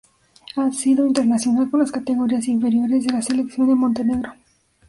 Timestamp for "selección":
3.21-3.67